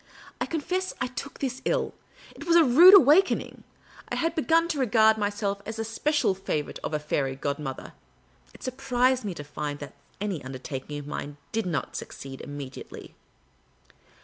I 0.41 0.47
confess 0.47 0.95
I 0.99 1.05
took 1.05 1.37
this 1.37 1.61
ill. 1.63 1.93
It 2.35 2.47
was 2.47 2.55
a 2.55 2.63
rude 2.63 2.95
awakening. 2.95 3.63
I 4.09 4.15
had 4.15 4.33
begun 4.33 4.67
to 4.69 4.79
regard 4.79 5.15
myself 5.19 5.61
as 5.63 5.75
the 5.75 5.85
special 5.85 6.33
favourite 6.33 6.79
of 6.83 6.95
a 6.95 6.97
fairy 6.97 7.35
godmother; 7.35 7.93
it 8.51 8.63
surprised 8.63 9.23
me 9.23 9.35
to 9.35 9.43
find 9.43 9.77
that 9.77 9.93
any 10.19 10.43
undertaking 10.43 10.97
of 10.97 11.05
mine 11.05 11.37
did 11.51 11.67
not 11.67 11.95
succeed 11.95 12.41
immediately. 12.41 13.13